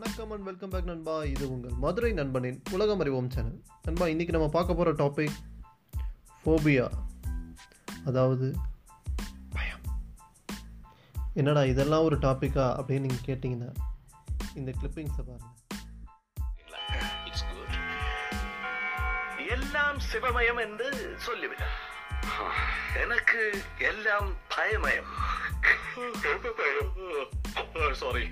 வணக்கம் 0.00 0.30
and 0.30 0.42
welcome 0.42 0.68
back 0.68 0.84
நண்பா. 0.84 1.24
இது 1.24 1.52
உங்கள் 1.52 1.70
மதுரை 1.70 2.12
நண்பனின் 2.12 2.62
உலகம் 2.70 3.00
அறிவோம் 3.00 3.30
சேனல் 3.30 3.62
நண்பா 3.82 4.06
இன்றைக்கி 4.06 4.28
நம்ம 4.28 4.48
பார்க்க 4.48 4.74
போகிற 4.74 5.04
டாபிக் 5.04 5.34
ஃபோபியா 6.44 6.90
அதாவது 8.06 8.56
பயம். 9.50 9.80
என்னடா 11.34 11.64
இதெல்லாம் 11.64 12.02
ஒரு 12.02 12.18
டாப்பிக்கா 12.18 12.82
அப்படின்னு 12.82 13.00
நீங்கள் 13.00 13.38
கேட்டிங்கன்னா 13.38 13.74
இந்த 14.54 14.72
கிளிப்பிங்ஸை 14.82 15.24
பாருங்கள். 15.26 15.56
எல்லாம் 19.48 19.98
சிவமயம் 20.12 20.60
என்று 20.60 21.14
சொல்லிவிட 21.16 21.68
எனக்கு 22.94 23.62
எல்லாம் 23.78 24.32
பயமயம் 24.56 25.10
Sorry. 28.00 28.26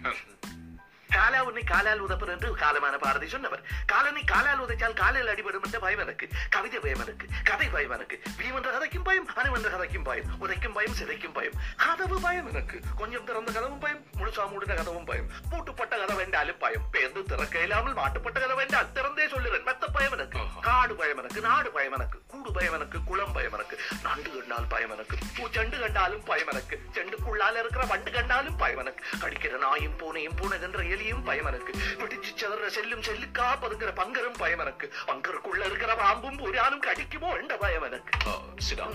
காலா 1.10 1.44
உன்னை 1.44 1.64
காலால் 1.64 1.98
உதப்பர் 1.98 2.28
என்று 2.28 2.56
காலமான 2.56 2.98
பாரதி 2.98 3.28
சொன்னவர். 3.28 3.62
காலனை 3.86 4.24
காலால் 4.24 4.66
உதைச்சால் 4.66 4.94
காலில் 4.94 5.26
அடிபடும் 5.26 5.64
என்ற 5.64 5.78
பயம் 5.78 5.98
எனக்கு. 5.98 6.28
கவிதை 6.50 6.78
பயம் 6.78 7.00
எனக்கு. 7.00 7.26
கதை 7.44 7.68
பயம் 7.68 7.90
எனக்கு. 7.90 8.22
பீம் 8.38 8.54
என்ற 8.54 8.78
கதைக்கும் 8.78 9.04
பயம் 9.04 9.28
அணு 9.34 9.54
என்ற 9.54 9.68
கதைக்கும் 9.68 10.04
பயம் 10.04 10.24
உதைக்கும் 10.40 10.72
பயம் 10.72 10.94
சிதைக்கும் 11.00 11.32
பயம். 11.32 11.52
கதவு 11.76 12.20
பயம் 12.20 12.48
எனக்கு. 12.48 12.80
கொஞ்சம் 12.96 13.24
திறந்த 13.24 13.52
கதவும் 13.52 13.80
பயம் 13.80 14.04
முழுசா 14.18 14.50
மூடின 14.50 14.74
கதவும் 14.74 15.04
பயம். 15.04 15.30
பூட்டுப்பட்ட 15.50 15.98
கதவு 15.98 16.20
என்றாலும் 16.20 16.58
பயம். 16.58 16.82
பேர்ந்து 16.92 17.22
திறக்க 17.22 17.58
இல்லாமல் 17.58 17.94
மாட்டுப்பட்ட 17.94 18.40
கதவு 18.40 18.60
என்றால் 18.60 18.92
திறந்தே 18.94 19.26
சொல்லுறேன் 19.26 19.64
மெத்த 19.64 19.86
பயம் 19.86 20.12
எனக்கு. 20.12 20.38
காடு 20.60 20.94
பயம் 20.94 21.18
எனக்கு 21.18 21.40
நாடு 21.40 21.70
பயம் 21.70 21.92
எனக்கு. 21.92 22.22
கூடு 22.46 22.56
பயம் 22.56 22.74
எனக்கு 22.76 22.98
குளம் 23.06 23.32
பயம் 23.36 23.54
எனக்கு 23.56 23.76
நண்டு 24.04 24.28
கண்டால் 24.32 24.66
பயம் 24.72 24.92
எனக்கு 24.94 25.16
பூச்செண்டு 25.36 25.76
கண்டாலும் 25.78 26.22
பயம் 26.26 26.50
எனக்கு 26.52 26.76
செண்டுக்குள்ளால 26.96 27.54
இருக்கிற 27.62 27.84
வண்டு 27.92 28.10
கண்டாலும் 28.10 28.58
பயம் 28.60 28.80
எனக்கு 28.82 29.02
கடிக்கிற 29.22 29.58
நாயும் 29.64 29.96
பூனையும் 30.00 30.36
பூனைகின்ற 30.38 30.80
எலியும் 30.94 31.24
பயம் 31.28 31.48
எனக்கு 31.50 31.72
பிடிச்சு 32.00 32.30
செதற 32.34 32.68
செல்லும் 32.76 33.04
செல்லுக்கா 33.06 33.46
பதுங்கிற 33.62 33.92
பங்கரும் 34.00 34.38
பயம் 34.38 34.62
எனக்கு 34.64 34.88
பங்கருக்குள்ள 35.08 35.62
இருக்கிற 35.66 35.94
பாம்பும் 35.96 36.38
புரானும் 36.42 36.84
கடிக்குமோ 36.86 37.32
என்ற 37.40 37.56
பயம் 37.58 37.86
எனக்கு. 37.88 38.12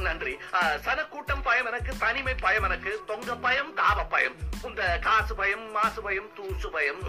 நன்றி 0.06 0.33
சனக்கூட்டம் 0.86 1.44
பயம் 1.44 1.67
எனக்கு 1.67 1.92
தனிமை 2.00 2.36
பயம் 2.39 2.67
எனக்கு 2.70 2.94
தொங்க 3.11 3.36
பயம் 3.45 3.72
தாவ 3.78 4.00
பயம் 4.09 4.38
இந்த 4.70 4.83
காசு 5.06 5.33
பயம் 5.36 5.66
மாசு 5.76 6.02
பயம் 6.02 6.30
தூசு 6.38 6.70
பயம் 6.72 7.04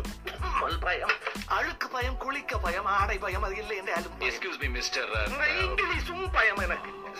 பயம் 0.83 1.15
அழுக்கு 1.57 1.87
பயம் 1.91 2.19
குளிக்க 2.19 2.59
பயம் 2.61 2.89
ஆடை 2.93 3.17
பயம் 3.19 3.45
அது 3.47 3.57
இல்லை 3.57 3.77
என்றாலும் 3.79 4.15
பயம். 4.15 4.31
Excuse 4.31 4.59
me, 4.61 4.69
xenophobia, 6.31 6.79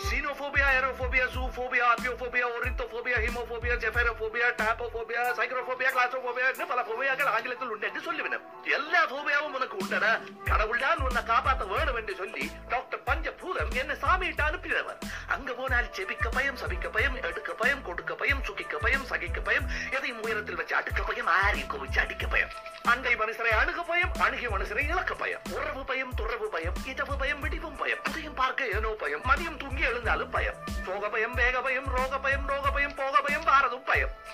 xenophobia, 0.09 0.67
aerophobia, 0.67 1.27
zoophobia, 1.29 1.93
abiophobia, 1.93 2.47
orin 2.47 2.72
homophobia 3.03 3.21
haemophobia 3.25 3.75
gephyrophobia 3.83 4.49
taphophobia 4.59 5.23
psychrophobia 5.39 5.91
claustrophobia 5.95 6.49
இன்னும் 6.53 6.71
பல 6.73 6.81
போபியாக்கள் 6.89 7.31
ஆங்கிலத்தில் 7.35 7.71
உண்டு. 7.75 7.87
என்று 7.89 8.03
சொல்லிவினேன் 8.07 8.45
எல்லா 8.77 9.01
போபியாவும் 9.13 9.57
உனக்கு 9.59 9.77
உண்டடா. 9.83 10.11
கடவுள் 10.51 10.83
தான் 10.85 11.03
உன்னை 11.07 11.23
காப்பாற்ற 11.31 11.65
வேணும் 11.73 11.99
என்று 12.01 12.15
சொல்லி 12.21 12.45
டாக்டர் 12.73 13.03
பஞ்சபூதம் 13.09 13.73
என்ன 13.83 13.97
சாமியிட்டு 14.05 14.45
அனுப்பினவர். 14.49 15.01
அங்க 15.37 15.51
போனால் 15.61 15.89
செபிக்க 15.97 16.29
பயம் 16.37 16.61
சபிக்க 16.63 16.89
பயம் 16.97 17.17
எடுக்க 17.31 17.51
பயம் 17.63 17.83
கொடுக்க 17.89 18.15
பயம் 18.23 18.45
சுகிக்க 18.49 18.79
பயம் 18.85 19.09
சகிக்க 19.11 19.41
பயம் 19.49 19.67
எதையும் 19.97 20.23
உயரத்தில் 20.27 20.61
வச்சு 20.61 20.77
அடுக்க 20.81 21.03
பயம் 21.11 21.31
ஆரி 21.41 21.65
குவிச்சு 21.75 22.01
அடிக்க 22.05 22.27
பயம். 22.37 22.55
அண்டை 22.93 23.17
மனுஷரை 23.23 23.53
அணுக 23.63 23.81
பயம் 23.91 24.15
அணுகிய 24.27 24.49
மனுஷரை 24.55 24.85
இழக்க 24.93 25.13
பயம். 25.25 25.43
உறவு 25.57 25.85
பயம் 25.91 26.15
துறவு 26.21 26.49
பயம் 26.55 26.79
இதவு 26.93 27.17
பயம் 27.25 27.43
விடிவும் 27.47 27.77
பயம். 27.83 28.01
புதையும் 28.07 28.39
பார்க்க 28.43 28.73
ஏனோ 28.77 28.93
பயம். 29.05 29.27
மதியம் 29.33 29.61
தூங்கி 29.65 29.85
எழுந்தாலும் 29.91 30.33
பயம். 30.39 30.57
சோக 30.87 31.09
பயம் 31.17 31.37
வேக 31.41 31.57
பயம் 31.69 31.89
ரோக 31.97 32.15
பயம் 32.25 32.49
ரோக 32.53 32.72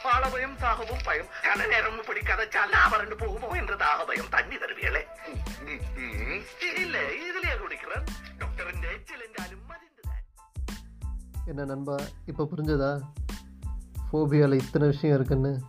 வாரதும் 0.05 0.31
பயம் 0.31 0.31
பால 0.33 0.55
பயம் 0.55 0.57
சாகவும் 0.57 1.05
பயம். 1.05 1.27
கன 1.43 1.69
நேரம் 1.69 1.99
இப்படி 1.99 2.21
கதைச்சால் 2.21 2.73
லாபரண்டு 2.73 3.17
போகுமோ 3.23 3.57
என்ற 3.57 3.77
தாக 3.77 4.05
பயம் 4.05 4.29
தண்ணி 4.31 4.55
தருவியலே. 4.55 5.03
இல்ல 6.77 6.99
இதுலயே 7.01 7.55
குடிக்கிறேன். 7.63 8.05
டாக்டர் 8.39 8.75
எச்சிலின்றாலும் 8.75 9.67
என்ன 11.45 11.65
நண்பா 11.65 11.97
இப்போ 12.27 12.49
புரிஞ்சதா? 12.57 13.01
ஃபோபியாவில் 14.13 14.55
இத்தனை 14.55 14.89
விஷயம் 14.89 15.17
இருக்குன்னு? 15.17 15.61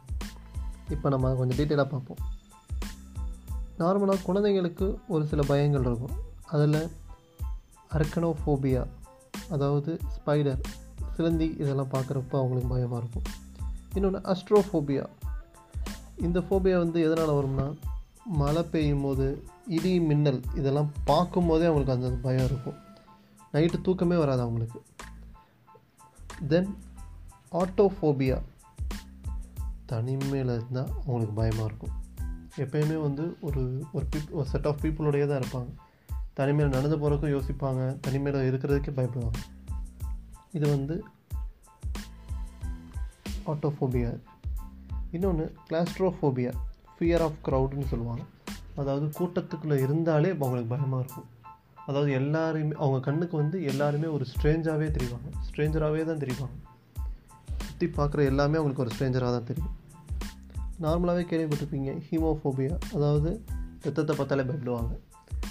இப்போ 0.90 1.10
நம்ம 1.10 1.34
கொஞ்சம் 1.34 1.58
டீட்டெயிலாக 1.58 1.90
பார்ப்போம். 1.90 2.18
நார்மலாக 3.80 4.20
குழந்தைங்களுக்கு 4.28 5.00
ஒரு 5.08 5.26
சில 5.26 5.42
பயங்கள் 5.42 5.82
இருக்கும். 5.82 6.16
அதில் 6.46 6.92
அர்க்கனோஃபோபியா 7.94 8.88
அதாவது 9.52 10.00
ஸ்பைடர் 10.16 10.62
சிலந்தி 11.16 11.56
இதெல்லாம் 11.58 11.92
பார்க்குறப்ப 11.92 12.36
அவங்களுக்கு 12.42 12.70
பயமாக 12.70 12.98
இருக்கும். 12.98 13.48
இன்னொன்று 13.94 14.20
அஸ்ட்ரோஃபோபியா. 14.20 15.06
இந்த 16.18 16.40
ஃபோபியா 16.40 16.78
வந்து 16.78 17.02
எதனால் 17.02 17.34
வரும்னா 17.34 17.76
மழை 18.26 18.64
பெய்யும் 18.64 19.02
போது 19.02 19.44
இடி 19.68 20.00
மின்னல் 20.00 20.42
இதெல்லாம் 20.56 20.92
பார்க்கும்போதே 21.06 21.66
அவங்களுக்கு 21.66 22.08
அந்த 22.08 22.20
பயம் 22.22 22.46
இருக்கும். 22.46 22.74
நைட்டு 23.54 23.82
தூக்கமே 23.82 24.16
வராது 24.16 24.42
அவங்களுக்கு. 24.42 24.82
தென் 26.48 26.78
ஆட்டோஃபோபியா. 27.52 28.42
தனிமையில் 29.86 30.46
இருந்தால் 30.46 30.90
அவங்களுக்கு 30.90 31.34
பயமாக 31.34 31.64
இருக்கும். 31.64 31.98
எப்பயுமே 32.58 33.02
வந்து 33.02 33.38
ஒரு 33.42 33.84
ஒரு 33.94 34.06
பீப் 34.16 34.32
ஒரு 34.32 34.46
செட் 34.46 34.68
ஆஃப் 34.68 34.78
பீப்புளோடையே 34.82 35.28
தான் 35.28 35.40
இருப்பாங்க. 35.40 35.68
தனிமையில் 36.34 36.82
நடந்து 36.82 36.98
போகிறதுக்கும் 36.98 37.42
யோசிப்பாங்க. 37.42 38.00
தனிமையில் 38.00 38.54
இருக்கிறதுக்கே 38.54 38.92
பயப்படுவாங்க. 38.92 39.68
இது 40.52 40.70
வந்து 40.70 41.04
ஆட்டோஃபோபியா 43.52 44.12
இன்னொன்று 45.12 45.46
கிளாஸ்ட்ரோஃபோபியா 45.70 46.52
ஃபியர் 46.96 47.22
ஆஃப் 47.22 47.40
க்ரௌடுன்னு 47.46 47.88
சொல்லுவாங்க. 47.88 48.24
அதாவது 48.76 49.06
கூட்டத்துக்குள்ளே 49.20 49.78
இருந்தாலே 49.82 50.30
அவங்களுக்கு 50.30 50.76
பயமாக 50.76 51.04
இருக்கும். 51.04 51.28
அதாவது 51.86 52.12
எல்லாருமே 52.12 52.76
அவங்க 52.76 53.00
கண்ணுக்கு 53.00 53.38
வந்து 53.38 53.64
எல்லாருமே 53.64 54.08
ஒரு 54.08 54.26
ஸ்ட்ரேஞ்சாகவே 54.32 54.88
தெரிவாங்க. 54.98 55.30
ஸ்ட்ரேஞ்சராகவே 55.48 56.04
தான் 56.06 56.24
தெரிவாங்க. 56.24 56.58
சுற்றி 57.68 57.88
பார்க்குற 57.88 58.26
எல்லாமே 58.26 58.58
அவங்களுக்கு 58.58 58.84
ஒரு 58.86 58.92
ஸ்ட்ரேஞ்சராக 58.96 59.32
தான் 59.38 59.50
தெரியும். 59.52 59.76
நார்மலாகவே 60.82 61.24
கேள்விப்பட்டிருப்பீங்க 61.32 61.92
ஹீமோஃபோபியா 62.10 62.80
அதாவது 62.94 63.32
ரத்தத்தை 63.82 64.16
பார்த்தாலே 64.16 64.42
பயப்படுவாங்க. 64.42 64.94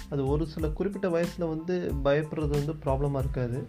அது 0.09 0.27
ஒரு 0.27 0.47
சில 0.47 0.67
குறிப்பிட்ட 0.69 1.09
வயசில் 1.09 1.47
வந்து 1.47 1.93
பயப்படுறது 2.03 2.49
வந்து 2.49 2.73
ப்ராப்ளமாக 2.85 3.17
இருக்காது. 3.17 3.59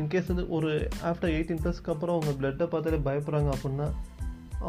இன்கேஸ் 0.00 0.30
வந்து 0.32 0.44
ஒரு 0.56 0.70
ஆஃப்டர் 1.10 1.32
எயிட்டீன் 1.36 1.60
ப்ளஸ்க்கு 1.64 1.92
அப்புறம் 1.92 2.14
அவங்க 2.16 2.32
பிளட்டை 2.40 2.66
பார்த்தாலே 2.72 2.98
பயப்படுறாங்க 3.08 3.50
அப்படின்னா 3.56 3.86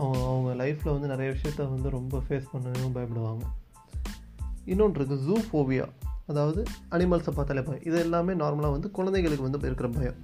அவங்க 0.02 0.24
அவங்க 0.32 0.50
லைஃப்பில் 0.64 0.94
வந்து 0.96 1.12
நிறைய 1.14 1.28
விஷயத்த 1.36 1.70
வந்து 1.76 1.90
ரொம்ப 1.90 2.22
ஃபேஸ் 2.28 2.52
பண்ணவும் 2.54 2.96
பயப்படுவாங்க. 2.98 3.44
இன்னொன்று 4.66 5.00
இருக்குது 5.00 5.26
ஜூ 5.28 5.36
ஃபோபியா 5.48 5.86
அதாவது 6.32 6.62
அனிமல்ஸை 6.96 7.32
பார்த்தாலே 7.36 7.62
பயம். 7.62 7.84
இது 7.90 7.98
எல்லாமே 8.00 8.34
நார்மலாக 8.34 8.76
வந்து 8.76 8.92
குழந்தைகளுக்கு 8.92 9.48
வந்து 9.48 9.68
இருக்கிற 9.70 9.90
பயம். 9.90 10.18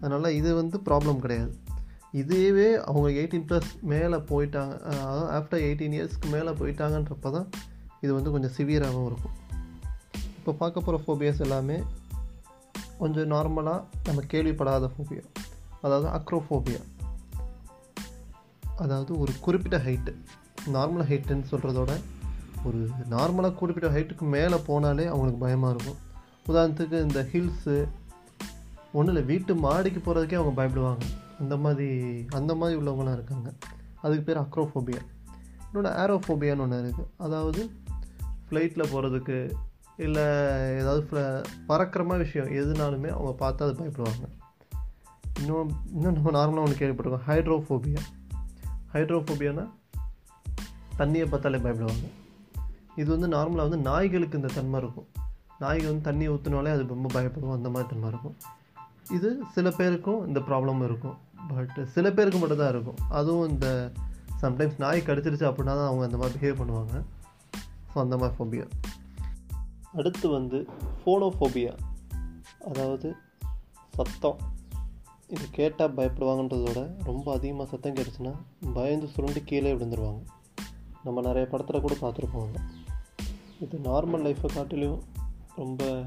அதனால் 0.00 0.36
இது 0.40 0.50
வந்து 0.54 0.78
ப்ராப்ளம் 0.88 1.22
கிடையாது. 1.24 1.52
இதுவே 2.20 2.68
அவங்க 2.90 3.08
எயிட்டீன் 3.20 3.46
ப்ளஸ் 3.48 3.70
மேலே 3.92 4.16
போயிட்டாங்க 4.30 4.74
அதாவது 4.90 5.26
ஆஃப்டர் 5.38 5.62
எயிட்டீன் 5.66 5.94
இயர்ஸ்க்கு 5.98 6.28
மேலே 6.36 6.52
போயிட்டாங்கன்றப்ப 6.60 7.30
தான் 7.36 7.48
இது 8.04 8.12
வந்து 8.14 8.30
கொஞ்சம் 8.30 8.54
சிவியராகவும் 8.56 9.08
இருக்கும். 9.10 9.36
இப்போ 10.38 10.52
பார்க்க 10.52 10.86
போகிற 10.86 10.98
ஃபோபியாஸ் 11.06 11.42
எல்லாமே 11.46 11.76
கொஞ்சம் 13.00 13.30
நார்மலாக 13.30 13.80
நம்ம 14.04 14.22
கேள்விப்படாத 14.32 14.88
ஃபோபியா 14.94 15.24
அதாவது 15.80 16.08
அக்ரோஃபோபியா 16.08 16.80
அதாவது 18.76 19.12
ஒரு 19.18 19.32
குறிப்பிட்ட 19.40 19.78
ஹைட்டு 19.78 20.12
நார்மல் 20.74 21.06
ஹைட்டுன்னு 21.10 21.50
சொல்கிறதோட 21.50 21.92
ஒரு 22.64 22.80
நார்மலாக 23.10 23.54
குறிப்பிட்ட 23.54 23.88
ஹைட்டுக்கு 23.96 24.26
மேலே 24.36 24.56
போனாலே 24.68 25.04
அவங்களுக்கு 25.12 25.44
பயமாக 25.46 25.74
இருக்கும். 25.74 25.98
உதாரணத்துக்கு 26.48 26.96
இந்த 27.02 27.20
ஹில்ஸு 27.32 27.74
ஒன்றும் 28.92 29.14
இல்லை 29.14 29.22
வீட்டு 29.22 29.54
மாடிக்கு 29.54 30.00
போகிறதுக்கே 30.00 30.38
அவங்க 30.40 30.54
பயப்படுவாங்க. 30.60 31.04
அந்த 31.40 31.56
மாதிரி 31.56 31.88
அந்த 32.30 32.54
மாதிரி 32.54 32.80
உள்ளவங்களாம் 32.80 33.18
இருக்காங்க. 33.18 33.50
அதுக்கு 34.02 34.24
பேர் 34.24 34.42
அக்ரோஃபோபியா 34.44 35.02
இன்னொன்று 35.72 35.98
ஆரோஃபோபியான்னு 36.02 36.64
ஒன்று 36.64 36.78
இருக்குது 36.84 37.10
அதாவது 37.16 37.62
ஃப்ளைட்டில் 38.46 38.90
போகிறதுக்கு 38.92 39.36
இல்லை 40.04 40.24
ஏதாவது 40.80 41.02
பறக்கிறமாக 41.10 41.66
பறக்கிற 41.66 42.04
மாதிரி 42.04 42.24
விஷயம் 42.26 42.50
எதுனாலுமே 42.60 43.10
அவங்க 43.16 43.32
பார்த்து 43.42 43.64
அது 43.64 43.74
பயப்படுவாங்க. 43.80 44.26
இன்னும் 45.40 45.70
இன்னும் 45.94 46.16
நம்ம 46.16 46.32
நார்மலாக 46.38 46.64
ஒன்று 46.66 46.80
கேள்விப்பட்டிருக்கோம். 46.80 47.26
ஹைட்ரோஃபோபியா. 47.28 48.02
ஹைட்ரோஃபோபியானா 48.94 49.64
தண்ணியை 50.98 51.26
பார்த்தாலே 51.28 51.58
பயப்படுவாங்க. 51.58 52.06
இது 52.96 53.18
வந்து 53.18 53.28
நார்மலாக 53.36 53.66
வந்து 53.68 53.76
நாய்களுக்கு 53.76 54.38
இந்த 54.40 54.52
தன்மை 54.54 54.80
இருக்கும். 54.80 55.08
நாய்கள் 55.58 55.90
வந்து 55.90 56.08
தண்ணி 56.08 56.28
ஊற்றினாலே 56.28 56.72
அது 56.76 56.86
ரொம்ப 56.86 57.08
பயப்படும். 57.12 57.56
அந்த 57.58 57.68
மாதிரி 57.68 57.88
தன்மை 57.88 58.08
இருக்கும். 58.08 58.36
இது 59.10 59.28
சில 59.52 59.70
பேருக்கும் 59.70 60.26
இந்த 60.26 60.40
ப்ராப்ளம் 60.40 60.84
இருக்கும். 60.84 61.16
பட் 61.52 61.78
சில 61.96 62.06
பேருக்கு 62.12 62.38
மட்டும் 62.38 62.62
தான் 62.62 62.72
இருக்கும். 62.74 62.98
அதுவும் 63.08 63.48
இந்த 63.48 63.92
சம்டைம்ஸ் 64.42 64.78
நாய் 64.78 65.08
கடிச்சிருச்சு 65.08 65.48
அப்படின்னா 65.50 65.74
தான் 65.80 65.88
அவங்க 65.90 66.04
அந்த 66.04 66.16
மாதிரி 66.16 66.38
பிஹேவ் 66.38 66.60
பண்ணுவாங்க. 66.60 66.94
ஸோ 67.92 67.98
அந்த 68.04 68.16
மாதிரி 68.16 68.36
ஃபோபியா 68.38 68.66
அடுத்து 69.92 70.28
வந்து 70.28 70.58
ஃபோனோஃபோபியா 71.00 71.74
அதாவது 72.64 73.16
சத்தம். 73.96 74.38
இது 75.28 75.44
கேட்டால் 75.50 75.94
பயப்படுவாங்கன்றதோட 75.94 76.80
ரொம்ப 77.04 77.32
அதிகமாக 77.32 77.70
சத்தம் 77.70 77.94
கேட்டுச்சுன்னா 77.94 78.32
பயந்து 78.72 79.06
சுருண்டு 79.06 79.44
கீழே 79.44 79.72
விழுந்துருவாங்க. 79.72 80.22
நம்ம 81.04 81.20
நிறைய 81.20 81.48
படத்தில் 81.48 81.80
கூட 81.80 81.94
பார்த்துருப்போம் 82.00 82.52
இது 83.60 83.78
நார்மல் 83.78 84.24
லைஃப்பை 84.26 84.48
காட்டிலையும் 84.54 85.00
ரொம்ப 85.56 86.04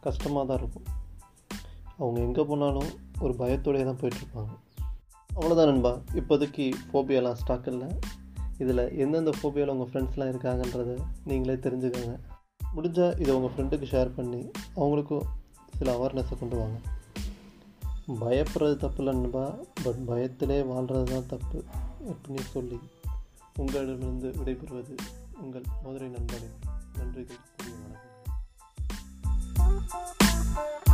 கஷ்டமாக 0.00 0.46
தான் 0.46 0.58
இருக்கும். 0.58 0.88
அவங்க 1.96 2.20
எங்கே 2.20 2.42
போனாலும் 2.42 2.90
ஒரு 3.20 3.32
பயத்தோடையே 3.38 3.84
தான் 3.84 4.00
போயிட்டுருப்பாங்க. 4.00 4.52
அவ்வளோதான் 5.30 5.70
நண்பா. 5.70 5.92
இப்போதைக்கு 6.14 6.72
ஃபோபியாலாம் 6.92 7.38
ஸ்டாக் 7.42 7.66
இல்லை. 7.66 7.88
இதில் 8.58 8.84
எந்தெந்த 8.98 9.32
ஃபோபியாவில் 9.42 9.74
உங்கள் 9.74 9.90
ஃப்ரெண்ட்ஸ்லாம் 9.90 10.32
இருக்காங்கன்றதை 10.32 10.96
நீங்களே 11.24 11.56
தெரிஞ்சுக்கோங்க. 11.66 12.14
முடிஞ்சால் 12.76 13.20
இதை 13.20 13.34
உங்கள் 13.34 13.52
ஃப்ரெண்டுக்கு 13.52 13.88
ஷேர் 13.92 14.14
பண்ணி 14.16 14.40
அவங்களுக்கும் 14.76 15.26
சில 15.78 15.94
அவேர்னஸை 15.96 16.38
கொண்டு 16.38 16.56
வாங்க. 16.56 16.78
பயப்படுறது 18.20 18.76
தப்பு 18.76 19.02
இல்லை 19.02 19.44
பட் 19.84 20.00
பயத்திலே 20.08 20.66
வாழ்கிறது 20.66 21.10
தான் 21.12 21.26
தப்பு 21.26 21.64
அப்படின்னு 22.08 22.44
சொல்லி 22.52 22.78
உங்களிடமிருந்து 23.56 24.30
விடைபெறுவது 24.38 24.94
உங்கள் 25.42 25.66
மதுரை 25.84 26.08
நண்பனின் 26.08 26.56
நன்றிகள் 26.98 27.42
வணக்கம். 29.58 30.89